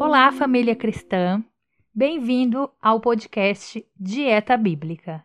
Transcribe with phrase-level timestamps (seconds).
[0.00, 1.42] Olá, família cristã.
[1.92, 5.24] Bem-vindo ao podcast Dieta Bíblica.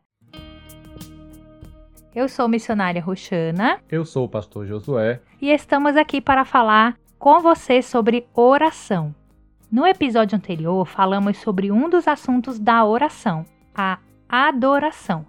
[2.13, 3.79] Eu sou missionária Roxana.
[3.87, 5.21] Eu sou o pastor Josué.
[5.39, 9.13] E estamos aqui para falar com você sobre oração.
[9.71, 13.45] No episódio anterior, falamos sobre um dos assuntos da oração,
[13.75, 15.23] a adoração.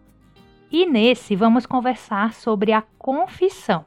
[0.73, 3.85] E nesse, vamos conversar sobre a confissão.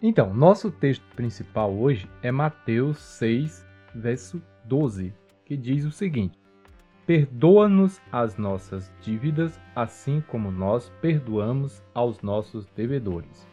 [0.00, 5.12] Então, nosso texto principal hoje é Mateus 6, verso 12,
[5.44, 6.38] que diz o seguinte:
[7.06, 13.48] Perdoa-nos as nossas dívidas, assim como nós perdoamos aos nossos devedores.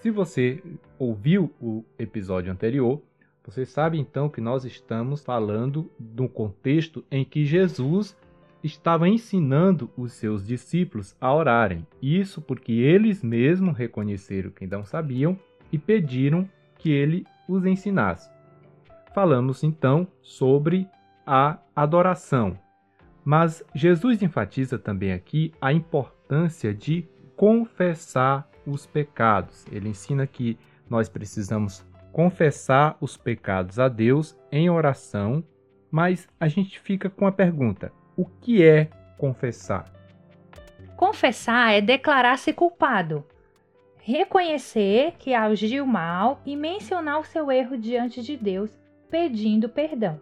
[0.00, 0.62] Se você
[0.98, 3.02] ouviu o episódio anterior,
[3.44, 8.16] você sabe então que nós estamos falando do contexto em que Jesus
[8.62, 11.86] estava ensinando os seus discípulos a orarem.
[12.02, 15.38] Isso porque eles mesmos reconheceram que não sabiam
[15.70, 16.48] e pediram
[16.78, 18.35] que ele os ensinasse.
[19.16, 20.86] Falamos então sobre
[21.26, 22.58] a adoração.
[23.24, 29.64] Mas Jesus enfatiza também aqui a importância de confessar os pecados.
[29.72, 35.42] Ele ensina que nós precisamos confessar os pecados a Deus em oração,
[35.90, 39.90] mas a gente fica com a pergunta: o que é confessar?
[40.94, 43.24] Confessar é declarar-se culpado,
[43.96, 48.78] reconhecer que agiu mal e mencionar o seu erro diante de Deus,
[49.10, 50.20] pedindo perdão.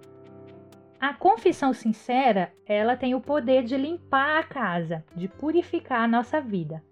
[1.01, 6.41] A confissão sincera, ela tem o poder de limpar a casa, de purificar a nossa
[6.41, 6.83] vida.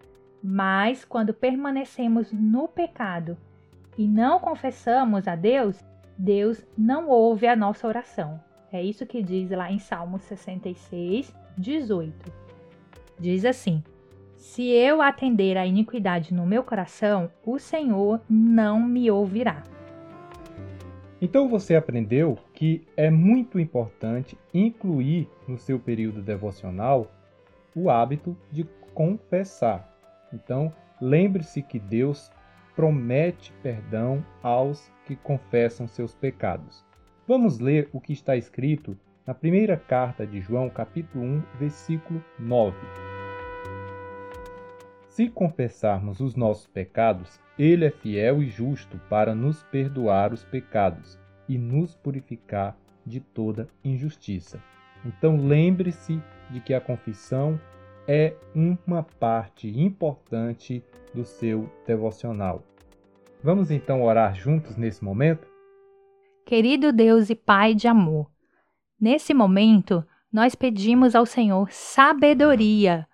[0.43, 3.39] Mas quando permanecemos no pecado
[3.97, 5.83] e não confessamos a Deus,
[6.19, 8.41] Deus não ouve a nossa oração.
[8.73, 12.33] É isso que diz lá em Salmo 66, 18.
[13.19, 13.83] Diz assim:
[14.43, 19.63] se eu atender à iniquidade no meu coração, o Senhor não me ouvirá.
[21.23, 27.09] Então você aprendeu que é muito importante incluir no seu período devocional
[27.77, 29.89] o hábito de confessar.
[30.33, 32.29] Então, lembre-se que Deus
[32.75, 36.85] promete perdão aos que confessam seus pecados.
[37.29, 42.77] Vamos ler o que está escrito na primeira carta de João, capítulo 1, versículo 9.
[45.13, 51.21] Se confessarmos os nossos pecados, Ele é fiel e justo para nos perdoar os pecados
[51.47, 52.75] e nos purificar
[53.05, 54.59] de toda injustiça.
[55.05, 56.19] Então lembre-se
[56.49, 57.61] de que a confissão
[58.09, 60.83] é uma parte importante
[61.15, 62.63] do seu devocional.
[63.45, 65.47] Vamos então orar juntos nesse momento?
[66.47, 68.31] Querido Deus e Pai de amor,
[68.99, 70.03] nesse momento
[70.33, 73.07] nós pedimos ao Senhor sabedoria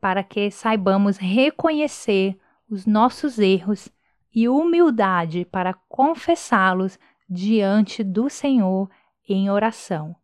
[0.00, 2.38] para que saibamos reconhecer
[2.68, 3.88] os nossos erros
[4.34, 6.98] e humildade para confessá-los
[7.28, 8.88] diante do Senhor
[9.28, 10.14] em oração.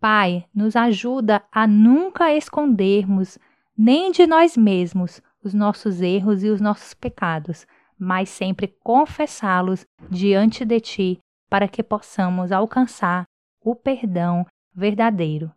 [0.00, 3.38] Pai, nos ajuda a nunca escondermos
[3.76, 7.66] nem de nós mesmos os nossos erros e os nossos pecados,
[7.98, 13.24] mas sempre confessá-los diante de Ti para que possamos alcançar
[13.60, 15.52] o perdão verdadeiro.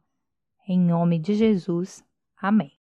[0.68, 2.04] Em nome de Jesus.
[2.40, 2.77] Amém.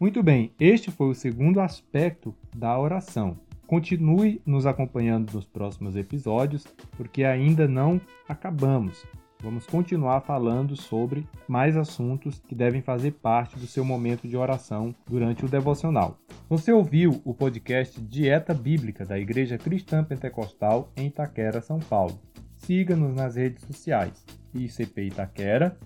[0.00, 3.36] Muito bem, este foi o segundo aspecto da oração.
[3.66, 6.64] Continue nos acompanhando nos próximos episódios,
[6.96, 9.04] porque ainda não acabamos.
[9.42, 14.94] Vamos continuar falando sobre mais assuntos que devem fazer parte do seu momento de oração
[15.04, 16.16] durante o devocional.
[16.48, 22.20] Você ouviu o podcast Dieta Bíblica da Igreja Cristã Pentecostal em Itaquera, São Paulo.
[22.56, 25.76] Siga-nos nas redes sociais ICP Itaquera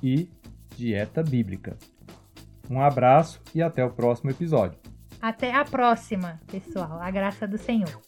[0.00, 0.28] e
[0.76, 1.76] Dieta Bíblica.
[2.70, 4.78] Um abraço e até o próximo episódio.
[5.20, 7.00] Até a próxima, pessoal.
[7.00, 8.00] A graça do Senhor.